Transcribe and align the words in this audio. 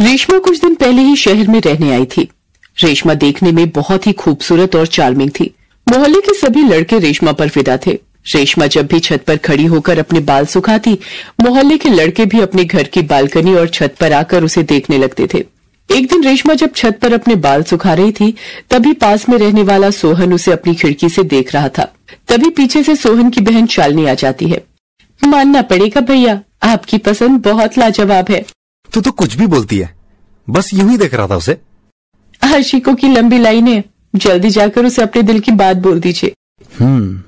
रेशमा 0.00 0.38
कुछ 0.38 0.60
दिन 0.60 0.74
पहले 0.74 1.02
ही 1.02 1.16
शहर 1.16 1.48
में 1.48 1.60
रहने 1.60 1.92
आई 1.92 2.04
थी। 2.04 2.28
रेशमा 2.82 3.14
देखने 3.14 3.52
में 3.52 3.70
बहुत 3.70 4.06
ही 4.06 4.12
खूबसूरत 4.12 4.76
और 4.76 4.86
चार्मिंग 4.86 5.30
थी। 5.30 5.54
मोहल्ले 5.92 6.20
के 6.20 6.34
सभी 6.34 6.62
लड़के 6.62 6.98
रेशमा 6.98 7.32
पर 7.32 7.48
फिदा 7.48 7.76
थे। 7.76 7.98
रेशमा 8.34 8.66
जब 8.66 8.86
भी 8.86 9.00
छत 9.00 9.24
पर 9.26 9.36
खड़ी 9.36 9.64
होकर 9.64 9.98
अपने 9.98 10.20
बाल 10.20 10.46
सुखाती, 10.46 10.98
मोहल्ले 11.40 11.78
के 11.78 11.88
लड़के 11.88 12.26
भी 12.26 12.40
अपने 12.40 12.64
घर 12.64 12.82
की 12.82 13.02
बालकनी 13.02 13.54
और 13.54 13.68
छत 13.68 13.94
पर 14.00 14.12
आकर 14.12 14.44
उसे 14.44 14.62
देखने 14.62 14.98
लगते 14.98 15.28
थे। 15.34 15.44
एक 15.90 16.08
दिन 16.08 16.24
रेशमा 16.24 16.54
जब 16.54 16.72
छत 16.76 16.98
पर 17.02 17.12
अपने 17.12 17.34
बाल 17.34 17.62
सुखा 17.62 17.94
रही 17.94 18.12
थी, 18.12 18.34
तभी 18.70 18.92
पास 18.92 19.28
में 19.28 19.38
रहने 19.38 19.62
वाला 19.62 19.90
सोहन 19.90 20.32
उसे 20.32 20.52
अपनी 20.52 20.74
खिड़की 20.74 21.08
से 21.08 21.22
देख 21.22 21.54
रहा 21.54 21.68
था। 21.68 21.92
तभी 22.28 22.50
पीछे 22.50 22.82
से 22.82 22.96
सोहन 22.96 23.30
की 23.30 23.40
बहन 23.40 23.66
चालनी 23.66 24.06
आ 24.06 24.14
जाती 24.14 24.48
है। 24.48 24.64
मानना 25.26 25.62
पड़ेगा 25.62 26.00
भैया, 26.00 26.40
आपकी 26.62 26.98
पसंद 26.98 27.40
बहुत 27.40 27.78
लाजवाब 27.78 28.26
है। 28.30 28.44
तू 28.94 29.00
तो 29.00 29.10
कुछ 29.12 29.36
भी 29.36 29.46
बोलती 29.46 29.78
है। 29.78 29.94
बस 30.48 30.70
यूँ 30.74 30.90
ही 30.90 30.96
देख 30.96 31.14
रहा 31.14 31.26
था 31.26 31.36
उसे। 31.36 31.56
आशिकों 32.42 32.94
की 32.94 33.08
लंबी 33.08 33.38
लाइन 33.38 33.68
है 33.68 33.82
जल्दी 34.16 34.50
जाकर 34.50 34.86
उसे 34.86 35.02
अपने 35.02 35.22
दिल 35.22 35.40
की 35.40 35.52
बात 35.52 35.76
बोल 35.76 36.00
दीजिए। 36.00 36.34
हम्म 36.78 37.22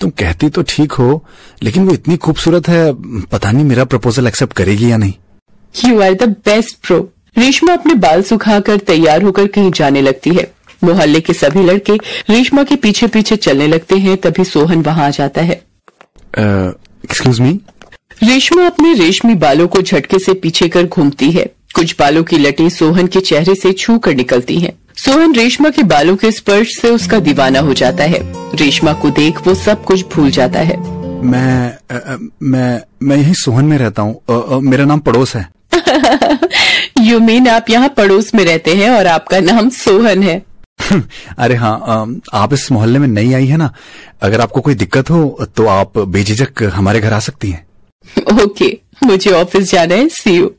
तुम 0.00 0.10
कहती 0.10 0.48
तो 0.48 0.62
ठीक 0.68 0.92
हो 0.92 1.24
लेकिन 1.62 1.86
वो 1.86 1.92
इतनी 1.94 2.16
खूबसूरत 2.16 2.68
है 2.68 2.92
पता 3.32 3.50
नहीं 3.52 3.64
मेरा 3.64 3.84
प्रपोजल 3.84 4.26
एक्सेप्ट 4.26 4.52
करेगी 4.52 4.90
या 4.90 4.96
नहीं। 4.96 5.12
You 5.74 6.00
are 6.00 6.14
the 6.14 6.28
best 6.44 6.76
pro 6.86 6.98
Reshma 7.36 7.72
अपने 7.72 7.94
बाल 8.00 8.22
सुखाकर 8.22 8.76
तैयार 8.86 9.22
होकर 9.22 9.46
कहीं 9.48 9.70
जाने 9.72 10.02
लगती 10.02 10.30
है। 10.30 10.50
मोहल्ले 10.84 11.20
के 11.20 11.32
सभी 11.32 11.62
लड़के 11.62 11.96
रेशमा 12.30 12.62
के 12.64 12.76
पीछे 12.76 13.06
पीछे 13.06 13.36
चलने 13.38 13.66
लगते 13.66 13.96
हैं 13.98 14.16
तभी 14.16 14.44
सोहन 14.44 14.82
वहाँ 14.82 15.06
आ 15.06 15.10
जाता 15.10 15.42
है। 15.42 15.54
एक्सक्यूज 16.34 17.40
मी 17.40 17.58
रेशमा 18.22 18.66
अपने 18.66 18.92
रेशमी 18.94 19.34
बालों 19.34 19.66
को 19.68 19.82
झटके 19.82 20.18
से 20.18 20.34
पीछे 20.34 20.68
कर 20.68 20.86
घूमती 20.86 21.30
है। 21.30 21.44
कुछ 21.74 21.94
बालों 21.98 22.22
की 22.24 22.38
लटें 22.38 22.68
सोहन 22.68 23.06
के 23.06 23.20
चेहरे 23.20 23.54
से 23.54 23.72
छू 23.72 23.98
कर 23.98 24.14
निकलती 24.14 24.58
हैं। 24.60 24.72
सोहन 24.96 25.34
रेशमा 25.34 25.70
के 25.70 25.82
बालों 25.82 26.16
के 26.16 26.30
स्पर्श 26.32 26.76
से 26.80 26.90
उसका 26.90 27.18
दीवाना 27.18 27.60
हो 27.60 27.74
जाता 27.74 28.04
है। 28.04 28.20
रेशमा 28.56 28.92
को 28.92 29.10
देख 29.10 29.46
वो 29.46 29.54
सब 29.54 29.84
कुछ 29.84 30.04
भूल 30.08 30.30
जाता 30.30 30.60
है। 30.60 30.76
मैं 31.22 31.78
आ, 31.92 32.16
मैं 32.42 32.80
मैं 33.02 33.16
यही 33.16 33.34
सोहन 33.34 33.64
में 33.64 33.78
रहता 33.78 34.02
हूँ। 34.02 34.60
मेरा 34.60 34.84
नाम 34.84 34.98
पड़ोस 34.98 35.36
है। 35.36 35.48
यू 37.00 37.20
मीन 37.20 37.48
आप 37.48 37.70
यहाँ 37.70 37.88
पड़ोस 37.88 38.34
में 38.34 38.44
रहते 38.44 38.74
हैं 38.74 38.90
और 38.90 39.06
आपका 39.06 39.40
नाम 39.40 39.68
सोहन 39.70 40.22
है। 40.22 40.42
अरे 41.38 41.54
हाँ 41.54 42.20
आप 42.34 42.54
इस 42.54 42.70
मोहल्ले 42.72 42.98
में 42.98 43.08
नई 43.08 43.32
आई 43.32 43.46
है 43.46 43.56
ना। 43.56 43.72
अगर 44.22 44.40
आपको 44.40 44.60
कोई 44.60 44.74
दिक्कत 44.74 45.10
हो 45.10 45.46
तो 45.56 45.66
आप 45.66 45.98
बेझिझक 45.98 46.62
हमारे 46.62 47.00
घर 47.00 47.12
आ 47.12 47.18
सकती 47.18 47.50
हैं। 47.50 47.66
ओके 48.44 48.78
मुझे 49.04 49.30
ऑफ़िस 49.30 49.70
जाना 49.70 49.94
है. 49.94 50.08
सी 50.08 50.36
यू 50.36 50.50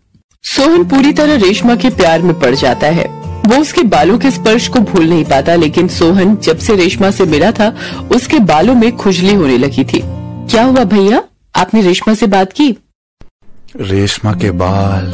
सोहन 0.43 0.83
पूरी 0.83 1.11
तरह 1.13 1.35
रेशमा 1.35 1.75
के 1.75 1.89
प्यार 1.89 2.21
में 2.21 2.39
पड़ 2.39 2.55
जाता 2.55 2.87
है. 2.87 3.05
वो 3.47 3.57
उसके 3.57 3.83
बालों 3.83 4.17
के 4.19 4.31
स्पर्श 4.31 4.67
को 4.67 4.79
भूल 4.79 5.09
नहीं 5.09 5.23
पाता 5.25 5.55
लेकिन 5.55 5.87
सोहन 5.87 6.35
जब 6.35 6.57
से 6.57 6.75
रेशमा 6.75 7.11
से 7.11 7.25
मिला 7.25 7.51
था 7.51 7.67
उसके 8.11 8.39
बालों 8.39 8.75
में 8.75 8.95
खुजली 8.97 9.33
होने 9.33 9.57
लगी 9.57 9.83
थी. 9.83 10.01
क्या 10.49 10.63
हुआ 10.63 10.83
भैया? 10.83 11.23
आपने 11.55 11.81
रेशमा 11.81 12.13
से 12.13 12.27
बात 12.27 12.53
की? 12.53 12.69
रेशमा 13.75 14.33
के 14.33 14.51
बाल 14.51 15.07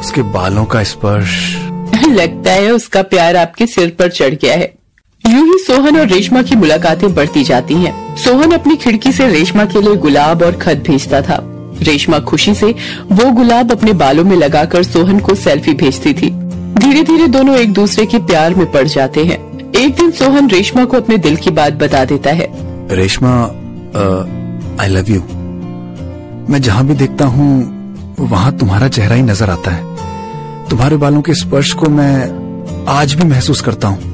उसके 0.00 0.22
बालों 0.22 0.64
का 0.64 0.82
स्पर्श। 0.82 1.56
लगता 2.08 2.52
है 2.52 2.70
उसका 2.70 3.02
प्यार 3.02 3.36
आपके 3.36 3.66
सिर 3.66 3.96
पर 3.98 4.10
चढ़ 4.10 4.34
गया 4.34 4.54
है. 4.54 4.74
यूँ 5.24 5.46
ही 5.46 5.58
सोहन 5.64 5.98
और 6.00 6.06
रेशमा 6.06 6.42
की 6.42 6.56
मुलाकातें 6.56 7.14
बढ़ती 7.14 7.44
जाती 7.44 7.74
हैं। 7.74 8.07
सोहन 8.18 8.52
अपनी 8.52 8.76
खिड़की 8.76 9.12
से 9.12 9.28
रेशमा 9.28 9.64
के 9.64 9.80
लिए 9.80 9.96
गुलाब 9.96 10.42
और 10.42 10.56
खत 10.56 10.82
भेजता 10.86 11.20
था। 11.22 11.38
रेशमा 11.82 12.18
खुशी 12.20 12.54
से 12.54 12.74
वो 13.12 13.30
गुलाब 13.32 13.72
अपने 13.72 13.92
बालों 13.94 14.24
में 14.24 14.36
लगाकर 14.36 14.82
सोहन 14.82 15.18
को 15.20 15.34
सेल्फी 15.36 15.74
भेजती 15.74 16.12
थी। 16.12 16.30
धीरे 16.78 17.02
धीरे 17.02 17.26
दोनों 17.28 17.56
एक 17.56 17.72
दूसरे 17.72 18.06
के 18.06 18.18
प्यार 18.26 18.54
में 18.54 18.70
पड़ 18.72 18.86
जाते 18.86 19.24
हैं। 19.24 19.38
एक 19.76 19.94
दिन 19.96 20.10
सोहन 20.10 20.50
रेशमा 20.50 20.84
को 20.84 20.96
अपने 20.96 21.18
दिल 21.18 21.36
की 21.36 21.50
बात 21.50 21.72
बता 21.74 22.04
देता 22.04 22.30
है। 22.32 22.48
रेशमा 22.92 23.34
आई 24.82 24.88
लव 24.88 25.10
यू 25.10 25.20
मैं 26.52 26.60
जहाँ 26.62 26.86
भी 26.86 26.94
देखता 26.94 27.24
हूँ, 27.26 27.48
वहाँ 28.20 28.56
तुम्हारा 28.58 28.88
चेहरा 28.88 29.16
ही 29.16 29.22
नज़र 29.22 29.50
आता 29.50 29.70
है। 29.70 30.66
तुम्हारे 30.70 30.96
बालों 30.96 31.22
के 31.22 31.34
स्पर्श 31.34 31.72
को 31.72 31.88
मैं 31.90 32.86
आज 32.90 33.14
भी 33.14 33.28
महसूस 33.28 33.60
करता 33.60 33.88
हूँ। 33.88 34.07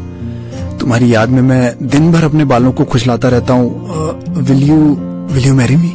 तुम्हारी 0.84 1.12
याद 1.14 1.28
में 1.28 1.40
मैं 1.42 1.88
दिन 1.88 2.10
भर 2.12 2.24
अपने 2.24 2.44
बालों 2.44 2.72
को 2.72 2.84
खुशलाता 2.84 3.28
रहता 3.28 3.52
हूँ। 3.52 4.42
Will 4.44 4.62
you 4.62 4.76
will 5.32 5.46
you 5.46 5.54
marry 5.54 5.76
me 5.76 5.92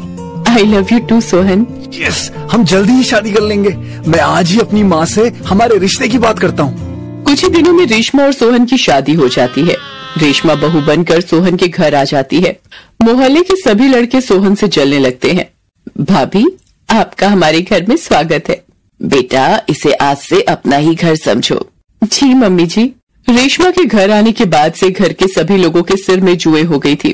I 0.51 0.63
love 0.65 0.93
you 0.93 0.99
too 0.99 1.19
Sohan 1.21 1.65
yes 1.95 2.21
हम 2.51 2.63
जल्दी 2.63 2.93
ही 2.93 3.03
शादी 3.03 3.31
कर 3.31 3.41
लेंगे। 3.41 3.69
मैं 4.07 4.19
आज 4.19 4.51
ही 4.51 4.59
अपनी 4.59 4.83
माँ 4.83 5.05
से 5.05 5.27
हमारे 5.47 5.77
रिश्ते 5.77 6.07
की 6.07 6.17
बात 6.17 6.39
करता 6.39 6.63
हूँ। 6.63 7.23
कुछ 7.25 7.43
ही 7.43 7.49
दिनों 7.49 7.73
में 7.73 7.85
रेशमा 7.85 8.23
और 8.23 8.33
सोहन 8.33 8.65
की 8.65 8.77
शादी 8.77 9.13
हो 9.13 9.27
जाती 9.27 9.67
है। 9.67 9.75
रेशमा 10.17 10.55
बहू 10.55 10.81
बनकर 10.81 11.21
सोहन 11.21 11.57
के 11.57 11.67
घर 11.67 11.95
आ 11.95 12.03
जाती 12.03 12.41
है। 12.41 12.57
मोहल्ले 13.01 13.41
के 13.41 13.55
सभी 13.55 13.87
लड़के 13.87 14.21
सोहन 14.21 14.55
से 14.55 14.67
जलने 14.67 14.99
लगते 14.99 15.31
हैं। 15.31 15.49
भाभी 16.03 16.45
आपका 16.89 17.27
हमारे 17.27 17.61
घर 17.61 17.85
में 17.89 17.95
स्वागत 17.97 18.49
है। 18.49 18.63
बेटा 18.99 19.61
इसे 19.69 19.93
आज 19.93 20.17
से 20.19 20.41
अपना 20.49 20.77
ही 20.77 20.95
घर 20.95 21.15
समझो। 21.15 21.65
जी 22.01 22.33
मम्मी 22.33 22.65
जी। 22.65 22.93
रेशमा 23.29 23.69
के 23.71 23.83
घर 23.85 24.11
आने 24.11 24.31
के 24.31 24.45
बाद 24.45 24.73
से 24.73 24.89
घर 24.89 25.13
के 25.13 25.27
सभी 25.27 25.57
लोगों 25.57 25.83
के 25.83 25.95
सिर 25.97 26.21
में 26.21 26.37
जुए 26.37 26.61
हो 26.61 26.79
गई 26.79 26.95
थी। 26.95 27.09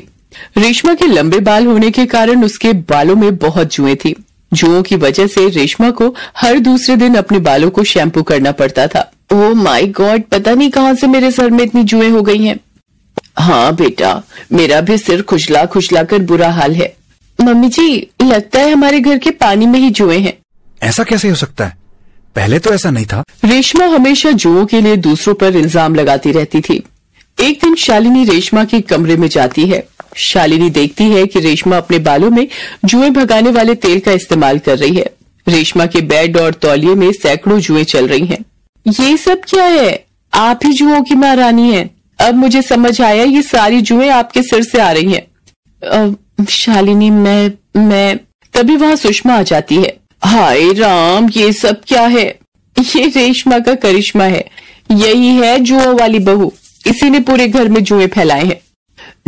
रेशमा 0.56 0.94
के 0.94 1.06
लंबे 1.06 1.40
बाल 1.40 1.66
होने 1.66 1.90
के 1.90 2.06
कारण 2.06 2.44
उसके 2.44 2.72
बालों 2.72 3.16
में 3.16 3.36
बहुत 3.36 3.74
जुए 3.74 3.94
थी। 3.94 4.14
जुओं 4.52 4.82
की 4.82 4.96
वजह 4.96 5.26
से 5.26 5.48
रेशमा 5.48 5.90
को 5.90 6.14
हर 6.36 6.58
दूसरे 6.58 6.96
दिन 6.96 7.14
अपने 7.14 7.38
बालों 7.38 7.70
को 7.70 7.84
शैम्पू 7.84 8.22
करना 8.22 8.52
पड़ता 8.52 8.86
था। 8.86 9.10
ओ 9.32 9.54
माई 9.54 9.86
गॉड 9.86 10.22
पता 10.22 10.54
नहीं 10.54 10.70
कहाँ 10.70 10.94
से 10.94 11.06
मेरे 11.06 11.30
सर 11.30 11.50
में 11.50 11.64
इतनी 11.64 11.84
जुए 11.84 12.08
हो 12.08 12.22
गई 12.22 12.44
हैं। 12.44 12.58
हाँ 13.38 13.74
बेटा, 13.74 14.22
मेरा 14.52 14.80
भी 14.80 14.98
सिर 14.98 15.22
खुशला 15.22 15.64
खुशला 15.66 16.02
कर 16.02 16.18
बुरा 16.18 16.50
हाल 16.50 16.74
है। 16.74 16.96
मम्मी 17.38 17.68
जी, 17.68 18.10
लगता 18.22 18.60
है 18.60 18.72
हमारे 18.72 19.00
घर 19.00 19.18
के 19.18 19.30
पानी 19.30 19.66
में 19.66 19.78
ही 19.80 19.90
जुए 19.90 20.18
हैं। 20.18 20.38
ऐसा 20.82 21.04
कैसे 21.04 21.28
हो 21.28 21.34
सकता 21.34 21.66
है? 21.66 21.76
पहले 22.36 22.58
तो 22.58 22.70
ऐसा 22.70 22.90
नहीं 22.90 23.06
था। 23.06 23.22
रेशमा 23.44 23.86
हमेशा 23.86 24.30
जुओं 24.32 24.64
के 24.66 24.80
लिए 24.80 24.96
दूसरों 24.98 25.34
पर 25.34 25.56
इल्ज़ाम 25.56 25.94
लगाती 25.94 26.32
रहती 26.32 26.60
थी। 26.60 26.82
एक 27.38 27.58
दिन 27.62 27.74
शालिनी 27.74 28.24
रेशमा 28.24 28.64
के 28.64 28.80
कमरे 28.82 29.16
में 29.16 29.28
जाती 29.28 29.66
है। 29.66 29.86
शालिनी 30.16 30.70
देखती 30.70 31.04
है 31.04 31.26
कि 31.26 31.40
रेशमा 31.40 31.76
अपने 31.76 31.98
बालों 32.00 32.30
में 32.30 32.46
जुए 32.84 33.10
भगाने 33.10 33.50
वाले 33.50 33.74
तेल 33.76 34.00
का 34.00 34.12
इस्तेमाल 34.12 34.58
कर 34.58 34.78
रही 34.78 34.96
है। 34.96 35.10
रेशमा 35.46 35.86
के 35.86 36.00
बेड 36.04 36.36
और 36.36 36.54
तौलिए 36.62 36.94
में 36.94 37.10
सैकड़ों 37.12 37.58
जुए 37.60 37.84
चल 37.84 38.06
रही 38.06 38.26
हैं। 38.26 38.44
ये 38.86 39.16
सब 39.16 39.42
क्या 39.48 39.64
है? 39.64 40.04
आप 40.32 40.60
ही 40.64 40.72
जुओं 40.72 41.02
की 41.02 41.14
महारानी 41.14 41.72
है। 41.72 41.90
अब 42.18 42.34
मुझे 42.34 42.62
समझ 42.62 43.00
आया 43.00 43.22
ये 43.24 43.42
सारी 43.42 43.80
जुए 43.82 44.08
आपके 44.10 44.42
सिर 44.42 44.62
से 44.62 44.80
आ 44.80 44.90
रही 44.92 45.12
हैं। 45.12 46.46
शालिनी, 46.46 47.10
मैं 47.10 47.50
मैं, 47.78 48.18
तभी 48.54 48.76
वहाँ 48.76 48.96
सुषमा 48.96 49.34
आ 49.34 49.42
जाती 49.42 49.76
है। 49.76 49.96
हाय 50.26 50.72
राम, 50.72 51.30
ये 51.36 51.52
सब 51.52 51.80
क्या 51.86 52.02
है? 52.02 52.38
ये 52.96 53.06
रेशमा 53.06 53.58
का 53.58 53.74
करिश्मा 53.74 54.24
है। 54.24 54.48
यही 54.90 55.28
है 55.28 55.58
जुओं 55.58 55.98
वाली 55.98 56.18
बहू। 56.18 56.52
इसी 56.86 57.10
ने 57.10 57.20
पूरे 57.20 57.48
घर 57.48 57.68
में 57.68 57.84
जुए 57.84 58.06
फैलाए 58.06 58.44
हैं। 58.44 58.60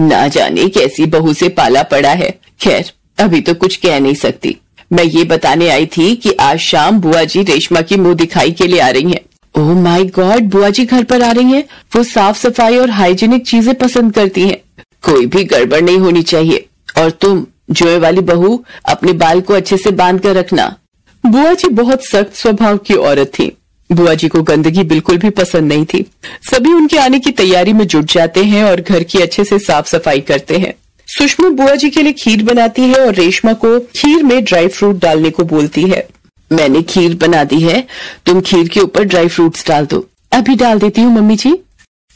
ना 0.08 0.28
जाने 0.28 0.68
कैसी 0.68 1.06
बहू 1.06 1.32
से 1.32 1.48
पाला 1.48 1.82
पड़ा 1.82 2.10
है। 2.10 2.38
खैर, 2.60 2.92
अभी 3.18 3.40
तो 3.40 3.54
कुछ 3.54 3.76
कह 3.76 4.00
नहीं 4.00 4.14
सकती। 4.14 4.56
मैं 4.92 5.04
ये 5.04 5.24
बताने 5.24 5.68
आई 5.68 5.86
थी 5.86 6.16
कि 6.16 6.32
आज 6.32 6.58
शाम 6.58 7.00
बुआ 7.00 7.24
जी 7.24 7.42
रेशमा 7.42 7.80
की 7.80 7.96
मुँह 7.96 8.14
दिखाई 8.14 8.50
के 8.50 8.66
लिए 8.66 8.80
आ 8.80 8.88
रही 8.88 9.12
हैं। 9.12 9.20
ओह 9.62 9.80
माय 9.80 10.04
गॉड 10.04 10.42
बुआ 10.42 10.70
जी 10.70 10.84
घर 10.84 11.04
पर 11.04 11.22
आ 11.22 11.30
रही 11.30 11.52
हैं। 11.52 11.64
वो 11.96 12.02
साफ़ 12.02 12.38
सफ़ाई 12.38 12.76
और 12.76 12.90
हाइजीनिक 12.90 13.46
चीज़ें 13.46 13.74
पसंद 13.74 14.12
करती 14.12 14.42
हैं। 14.42 14.82
कोई 15.02 15.26
भी 15.26 15.44
गड़बड़ 15.44 15.80
नहीं 15.80 15.98
होनी 15.98 16.22
चाहिए। 16.22 16.66
और 16.98 17.10
तुम, 17.10 17.46
जुए 17.70 17.98
वाली 17.98 18.20
बहू, 18.20 18.64
अपने 18.88 19.12
बाल 19.12 19.40
को 19.40 19.54
अच्छे 19.54 19.76
से 19.76 19.90
बाँध 19.90 20.20
कर 20.20 20.34
रखना। 20.34 20.76
बुआ 21.24 21.52
जी 21.52 21.68
बहुत 21.68 22.04
सख्त 22.06 22.34
स्वभाव 22.34 22.76
की 22.76 22.94
औरत 22.94 23.32
थी। 23.38 23.50
बुआ 23.90 24.14
जी 24.14 24.28
को 24.28 24.42
गंदगी 24.42 24.82
बिल्कुल 24.82 25.16
भी 25.16 25.30
पसंद 25.30 25.72
नहीं 25.72 25.84
थी। 25.84 26.04
सभी 26.42 26.72
उनके 26.72 26.98
आने 26.98 27.18
की 27.18 27.30
तैयारी 27.30 27.72
में 27.72 27.86
जुट 27.86 28.04
जाते 28.04 28.44
हैं 28.44 28.64
और 28.64 28.80
घर 28.80 29.02
की 29.02 29.18
अच्छे 29.18 29.44
से 29.44 29.58
साफ़ 29.58 29.88
सफ़ाई 29.88 30.20
करते 30.20 30.58
हैं। 30.58 30.74
सुषमा 31.08 31.48
बुआ 31.48 31.74
जी 31.74 31.90
के 31.90 32.02
लिए 32.02 32.12
खीर 32.12 32.42
बनाती 32.42 32.82
है 32.82 33.06
और 33.06 33.14
रेशमा 33.14 33.52
को 33.52 33.78
खीर 33.80 34.22
में 34.22 34.44
ड्राई 34.44 34.68
फ्रूट 34.68 34.98
डालने 34.98 35.30
को 35.30 35.44
बोलती 35.44 35.82
है। 35.82 36.06
मैंने 36.52 36.82
खीर 36.82 37.14
बना 37.14 37.44
दी 37.44 37.60
है, 37.60 37.86
तुम 38.26 38.40
खीर 38.40 38.68
के 38.68 38.80
ऊपर 38.80 39.04
ड्राई 39.04 39.28
फ्रूट्स 39.28 39.66
डाल 39.68 39.86
दो। 39.86 40.06
अभी 40.32 40.54
डाल 40.54 40.78
देती 40.78 41.00
हूँ, 41.00 41.14
मम्मी 41.14 41.36
जी। 41.36 41.52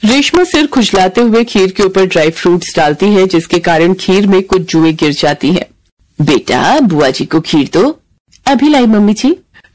रेशमा 0.04 0.44
सिर 0.44 0.66
खुजलाते 0.66 1.20
हुए 1.20 1.44
खीर 1.44 1.70
के 1.70 1.82
ऊपर 1.82 2.06
ड्राई 2.06 2.30
फ्रूट्स 2.30 2.76
डालती 2.76 3.06
है, 3.06 3.26
जिसके 3.26 3.58
कारण 3.58 3.94
खीर 3.94 4.26
में 4.26 4.42
कुछ 4.42 4.70
जुए 4.72 4.92
गिर 4.92 5.12
जाती 5.12 5.52
है। 5.52 5.68
बेटा, 6.18 6.78
बुआ 6.80 7.10
जी 7.10 7.24
को 7.24 7.40
खीर 7.40 7.70
दो। 7.72 7.98
अभी 8.46 8.68
लाई 8.68 8.86
मम्मी 8.86 9.12
जी। 9.14 9.28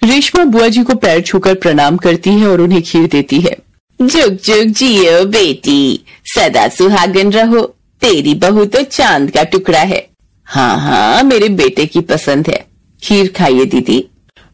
रेशमा 0.04 0.44
बुआ 0.46 0.68
जी 0.68 0.84
को 0.84 0.96
पैर 0.96 1.22
छूकर 1.22 1.54
प्रणाम 1.56 1.98
करती 1.98 2.30
है 2.30 2.48
और 2.48 2.62
उन्हें 2.62 2.81
खीर 2.81 3.08
देती 3.08 3.40
है। 3.42 3.56
जुग 4.00 4.34
जुग 4.46 4.68
जियो 4.69 5.24
बेटी 5.25 6.04
सदा 6.25 6.68
सुहागन 6.68 7.31
रहो 7.31 7.62
तेरी 8.02 8.34
बहू 8.36 8.66
तो 8.66 8.81
चाँद 8.84 9.31
का 9.31 9.44
टुकड़ा 9.44 9.80
है। 9.81 10.06
हाँ 10.48 10.78
हाँ 10.80 11.24
मेरे 11.24 11.50
बेटे 11.52 11.86
की 11.86 12.02
पसंद 12.02 12.48
है। 12.48 12.66
खीर 13.02 13.31
खाइए 13.38 13.66
दीदी। 13.66 14.04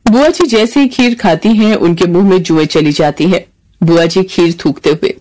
बुआ 0.06 0.28
जी 0.28 0.48
जैसे 0.48 0.80
ही 0.80 0.88
खीर 0.88 1.16
खाती 1.16 1.56
हैं 1.56 1.76
उनके 1.76 2.06
मुँह 2.06 2.30
में 2.30 2.42
जुए 2.44 2.66
चली 2.66 2.92
जाती 2.92 3.30
है। 3.30 3.46
बुआ 3.82 4.06
जी 4.06 4.24
खीर 4.24 4.54
थूकते 4.66 4.90
हुए 4.90 5.14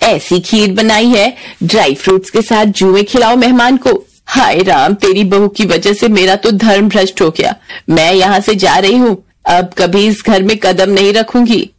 ऐसी 0.00 0.40
खीर 0.40 0.72
बनाई 0.72 1.06
है 1.06 1.32
ड्राई 1.62 1.94
फ्रूट्स 1.94 2.30
के 2.30 2.42
साथ 2.42 2.66
जुए 2.78 3.02
खिलाओ 3.02 3.36
मेहमान 3.36 3.76
को। 3.76 3.92
हाय 4.28 4.62
राम, 4.62 4.94
तेरी 4.94 5.22
बहू 5.24 5.48
की 5.48 5.64
वजह 5.66 5.92
से 5.92 6.08
मेरा 6.08 6.34
तो 6.36 6.50
धर्म 6.50 6.88
भ्रष्ट 6.88 7.20
हो 7.20 7.30
गया। 7.30 7.54
मैं 7.90 8.12
यहाँ 8.14 8.40
से 8.40 8.54
जा 8.54 8.76
रही 8.76 8.96
हूँ। 8.96 9.16
अब 9.46 9.70
कभी 9.78 10.06
इस 10.06 10.22
घर 10.26 10.42
में 10.42 10.56
कदम 10.56 10.90
नहीं 10.90 11.12
रखूँगी। 11.12 11.70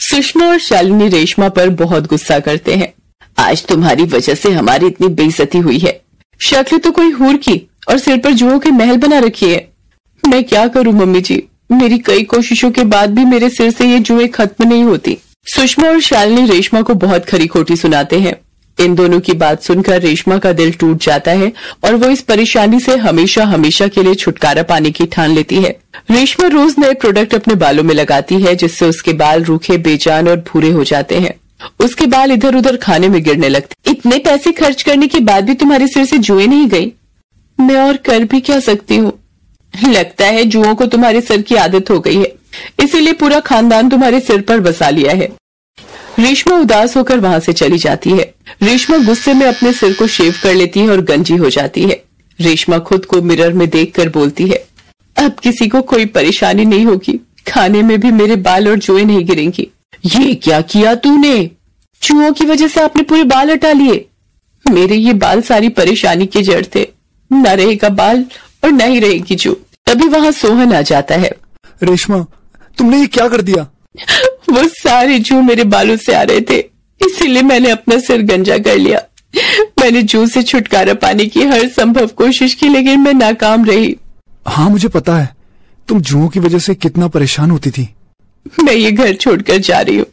सुषमा 0.00 0.46
और 0.46 0.58
शालिनी 0.58 1.08
रेशमा 1.08 1.48
पर 1.48 1.68
बहुत 1.68 2.06
गुस्सा 2.06 2.38
करते 2.38 2.74
हैं। 2.74 2.92
आज 3.38 3.64
तुम्हारी 3.66 4.04
वजह 4.04 4.34
से 4.34 4.52
हमारी 4.52 4.86
इतनी 4.86 5.08
बेइज्जती 5.08 5.58
हुई 5.58 5.78
है। 5.78 6.00
शक्ल 6.40 6.78
तो 6.78 6.90
कोई 6.90 7.10
हूर 7.10 7.36
की 7.36 7.56
और 7.90 7.98
सिर 7.98 8.18
पर 8.18 8.30
जुओं 8.30 8.58
के 8.58 8.70
महल 8.70 8.96
बना 8.96 9.18
रखी 9.18 9.50
है। 9.50 9.68
मैं 10.28 10.44
क्या 10.44 10.68
करूँ, 10.68 10.92
मम्मी 10.92 11.20
जी? 11.20 11.42
मेरी 11.72 11.98
कई 11.98 12.22
कोशिशों 12.22 12.70
के 12.70 12.84
बाद 12.84 13.14
भी 13.14 13.24
मेरे 13.24 13.50
सिर 13.50 13.70
से 13.70 13.90
ये 13.90 13.98
जुए 13.98 14.26
खत्म 14.28 14.68
नहीं 14.68 14.84
होती। 14.84 15.18
सुषमा 15.46 15.88
और 15.88 16.00
शालिनी 16.00 16.46
रेशमा 16.46 16.82
को 16.82 16.94
बहुत 16.94 17.24
खरी 17.24 17.46
खोटी 17.46 17.76
सुनाते 17.76 18.20
हैं। 18.20 18.43
इन 18.78 18.94
दोनों 18.94 19.20
की 19.20 19.32
बात 19.32 19.62
सुनकर 19.62 20.00
रेशमा 20.00 20.38
का 20.38 20.52
दिल 20.52 20.72
टूट 20.72 21.02
जाता 21.02 21.32
है 21.32 21.52
और 21.84 21.94
वो 21.94 22.08
इस 22.10 22.22
परेशानी 22.22 22.80
से 22.80 22.96
हमेशा 22.96 23.44
हमेशा 23.44 23.86
के 23.88 24.02
लिए 24.02 24.14
छुटकारा 24.14 24.62
पाने 24.62 24.90
की 24.90 25.06
ठान 25.06 25.30
लेती 25.30 25.56
है। 25.56 25.70
रेशमा 26.10 26.48
रोज 26.48 26.74
नए 26.78 26.94
प्रोडक्ट 26.94 27.34
अपने 27.34 27.54
बालों 27.54 27.82
में 27.82 27.94
लगाती 27.94 28.40
है, 28.42 28.54
जिससे 28.54 28.86
उसके 28.86 29.12
बाल 29.12 29.44
रूखे, 29.44 29.76
बेजान 29.78 30.28
और 30.28 30.36
भूरे 30.48 30.70
हो 30.70 30.84
जाते 30.84 31.18
हैं। 31.18 31.34
उसके 31.80 32.06
बाल 32.06 32.32
इधर 32.32 32.56
उधर 32.56 32.76
खाने 32.76 33.08
में 33.08 33.22
गिरने 33.22 33.48
लगते 33.48 33.90
इतने 33.90 34.18
पैसे 34.18 34.52
खर्च 34.52 34.82
करने 34.82 35.06
के 35.06 35.20
बाद 35.20 35.44
भी 35.44 35.54
तुम्हारे 35.54 35.86
सिर 35.88 36.04
से 36.04 36.18
जुए 36.18 36.46
नहीं 36.46 36.68
गई 36.68 36.92
मैं 37.58 37.76
और 37.76 37.96
कर 37.96 38.24
भी 38.24 38.40
क्या 38.40 38.58
सकती 38.60 38.96
हूँ? 38.96 39.12
लगता 39.74 40.26
है 40.26 40.44
जुओं 40.44 40.74
को 40.74 40.86
तुम्हारे 40.86 41.20
सर 41.20 41.42
की 41.42 41.54
आदत 41.54 41.90
हो 41.90 41.98
गई 42.00 42.16
है। 42.16 42.32
इसीलिए 42.82 43.12
पूरा 43.12 43.40
खानदान 43.40 43.88
तुम्हारे 43.88 44.20
सिर 44.20 44.40
पर 44.40 44.60
बसा 44.60 44.90
लिया 44.90 45.12
है। 45.12 45.28
रेशमा 46.20 46.56
उदास 46.56 46.96
होकर 46.96 47.18
वहाँ 47.18 47.40
से 47.40 47.52
चली 47.52 47.78
जाती 47.78 48.10
है। 48.10 48.34
रेशमा 48.62 48.98
गुस्से 48.98 49.34
में 49.34 49.46
अपने 49.46 49.72
सिर 49.72 49.92
को 49.92 50.06
शेव 50.06 50.34
कर 50.42 50.54
लेती 50.54 50.80
है 50.80 50.88
और 50.88 51.00
गंजी 51.00 51.36
हो 51.36 51.50
जाती 51.50 51.82
है। 51.82 52.04
रेशमा 52.40 52.78
खुद 52.78 53.04
को 53.04 53.22
मिरर 53.22 53.52
में 53.52 53.70
देखकर 53.70 54.08
बोलती 54.08 54.48
है 54.48 54.66
अब 55.16 55.32
किसी 55.42 55.68
को 55.68 55.82
कोई 55.82 56.04
परेशानी 56.04 56.64
नहीं 56.64 56.84
होगी। 56.84 57.20
खाने 57.48 57.82
में 57.82 58.00
भी 58.00 58.10
मेरे 58.10 58.36
बाल 58.36 58.68
और 58.68 58.76
जुए 58.76 59.04
नहीं 59.04 59.24
गिरेंगी। 59.24 59.68
ये 60.06 60.34
क्या 60.34 60.60
किया 60.60 60.94
तूने? 60.94 61.50
चूहों 62.02 62.32
की 62.32 62.44
वजह 62.44 62.68
से 62.68 62.80
आपने 62.80 63.02
पूरे 63.02 63.24
बाल 63.24 63.50
हटा 63.50 63.72
लिए। 63.72 64.06
मेरे 64.70 64.94
ये 64.94 65.12
बाल 65.12 65.42
सारी 65.42 65.68
परेशानी 65.68 66.26
के 66.26 66.42
जड़ 66.42 66.66
थे। 66.74 66.88
न 67.32 67.46
रहेगा 67.46 67.88
बाल 67.88 68.24
और 68.64 68.70
न 68.70 68.80
ही 68.80 69.00
रहेगी 69.00 69.34
जू। 69.34 69.56
तभी 69.86 70.08
वहाँ 70.08 70.32
सोहन 70.32 70.74
आ 70.74 70.82
जाता 70.82 71.14
है। 71.14 71.30
रेशमा 71.82 72.26
तुमने 72.78 73.00
ये 73.00 73.06
क्या 73.06 73.28
कर 73.28 73.40
दिया? 73.40 73.68
वो 74.48 74.62
सारे 74.68 75.18
जू 75.18 75.40
मेरे 75.42 75.64
बालों 75.64 75.96
से 75.96 76.14
आ 76.14 76.22
रहे 76.22 76.40
थे। 76.40 76.58
इसीलिए 77.00 77.42
मैंने 77.42 77.70
अपना 77.70 77.98
सिर 77.98 78.22
गंजा 78.22 78.58
कर 78.58 78.78
लिया। 78.78 79.00
मैंने 79.80 80.02
जू 80.02 80.26
से 80.26 80.42
छुटकारा 80.42 80.94
पाने 80.94 81.26
की 81.26 81.42
हर 81.42 81.68
संभव 81.68 82.06
कोशिश 82.16 82.54
की 82.54 82.68
लेकिन 82.68 83.00
मैं 83.00 83.12
नाकाम 83.14 83.64
रही। 83.64 83.96
हाँ 84.46 84.68
मुझे 84.70 84.88
पता 84.88 85.16
है। 85.16 85.34
तुम 85.88 86.00
जुओं 86.00 86.28
की 86.28 86.40
वजह 86.40 86.58
से 86.58 86.74
कितना 86.74 87.08
परेशान 87.08 87.50
होती 87.50 87.70
थी। 87.70 87.88
मैं 88.64 88.74
ये 88.74 88.90
घर 88.92 89.14
छोड़कर 89.14 89.58
जा 89.58 89.80
रही 89.80 89.96
हूँ। 89.96 90.06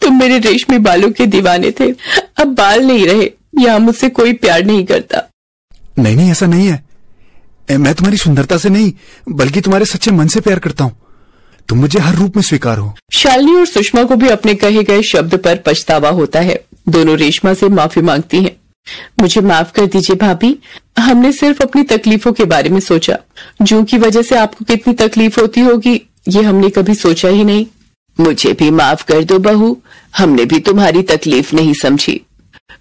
तुम 0.00 0.18
मेरे 0.18 0.38
रेशमी 0.40 0.78
बालों 0.78 1.10
के 1.10 1.26
दीवाने 1.26 1.70
थे। 1.70 1.90
अब 2.36 2.54
बाल 2.54 2.84
नहीं 2.86 3.06
रहे। 3.06 3.30
यहाँ 3.58 3.78
मुझसे 3.78 4.08
कोई 4.08 4.32
प्यार 4.32 4.64
नहीं 4.64 4.84
करता। 4.86 5.22
नहीं 5.98 6.16
नहीं 6.16 6.30
ऐसा 6.30 6.46
नहीं 6.46 6.66
है। 6.66 7.78
मैं 7.78 7.94
तुम्हारी 7.94 8.16
सुंदरता 8.16 8.56
से 8.58 8.68
नहीं 8.68 8.92
बल्कि 9.28 9.60
तुम्हारे 9.60 9.84
सच्चे 9.84 10.10
मन 10.10 10.28
से 10.28 10.40
प्यार 10.40 10.58
करता 10.58 10.84
हूँ। 10.84 10.96
तुम 11.70 11.78
मुझे 11.78 11.98
हर 11.98 12.14
रूप 12.14 12.36
में 12.36 12.42
स्वीकार 12.42 12.78
हो। 12.78 12.96
शालिनी 13.12 13.54
और 13.54 13.66
सुषमा 13.66 14.04
को 14.04 14.16
भी 14.16 14.28
अपने 14.28 14.54
कहे 14.54 14.82
गए 14.82 15.02
शब्द 15.02 15.34
पर 15.34 15.56
पछतावा 15.56 16.08
होता 16.08 16.40
है। 16.40 16.64
दोनों 16.88 17.18
रेशमा 17.18 17.54
से 17.54 17.68
माफ़ी 17.68 18.02
मांगती 18.02 18.36
हैं। 18.36 18.56
मुझे 19.20 19.40
माफ़ 19.40 19.72
कर 19.72 19.86
दीजिए 19.86 20.16
भाभी। 20.16 20.58
हमने 20.98 21.32
सिर्फ़ 21.32 21.62
अपनी 21.62 21.82
तकलीफों 21.82 22.32
के 22.32 22.44
बारे 22.44 22.70
में 22.70 22.80
सोचा। 22.80 23.18
जो 23.62 23.82
की 23.82 23.98
वजह 23.98 24.22
से 24.22 24.36
आपको 24.36 24.64
कितनी 24.64 24.94
तकलीफ़ 24.94 25.40
होती 25.40 25.60
होगी, 25.60 26.08
ये 26.28 26.42
हमने 26.42 26.70
कभी 26.70 26.94
सोचा 26.94 27.28
ही 27.28 27.44
नहीं। 27.44 27.66
मुझे 28.20 28.52
भी 28.52 28.70
माफ़ 28.70 29.04
कर 29.04 29.24
दो 29.24 29.38
बहू। 29.38 29.82
हमने 30.18 30.44
भी 30.44 30.58
तुम्हारी 30.58 31.02
तकलीफ़ 31.02 31.56
नहीं 31.56 31.74
समझी। 31.74 32.20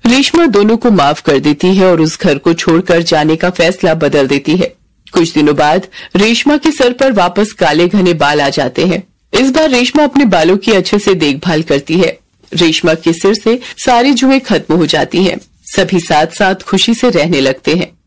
रेशमा 0.06 0.46
दोनों 0.46 0.78
को 0.78 0.92
माफ़ 0.92 1.24
कर 1.24 1.40
देती 1.40 1.68
है 1.68 1.92
और 1.92 2.02
उस 2.02 2.20
घर 2.20 2.38
को 2.38 2.54
छोड़कर 2.54 3.02
जाने 3.02 3.36
का 3.36 3.50
फैसला 3.50 3.94
बदल 3.94 4.28
देती 4.28 4.58
है। 4.58 4.76
कुछ 5.14 5.34
दिनों 5.34 5.56
बाद 5.56 5.88
रेशमा 6.16 6.58
के 6.58 6.72
सर 6.72 6.94
पर 6.94 7.12
वापस 7.12 7.52
काले 7.52 7.88
घने 7.88 8.14
बाल 8.14 8.42
आ 8.42 8.50
जाते 8.50 8.86
हैं। 8.86 9.04
इस 9.34 9.52
बार 9.52 9.70
रेशमा 9.70 10.04
अपने 10.04 10.26
बालों 10.26 10.58
की 10.58 10.72
अच्छे 10.72 11.00
से 11.00 11.14
देखभाल 11.14 11.62
करती 11.62 12.00
है। 12.00 12.20
रेशमा 12.54 12.94
के 12.94 13.14
सिर 13.14 13.34
से 13.34 13.60
सारी 13.78 14.14
जुए 14.14 14.40
खत्म 14.40 14.76
हो 14.76 14.86
जाती 14.86 15.24
हैं। 15.24 15.38
सभी 15.64 16.00
साथ 16.00 16.28
साथ 16.28 16.56
खुशी 16.56 16.94
से 16.94 17.10
रहने 17.10 17.40
लगते 17.42 17.76
हैं। 17.76 17.99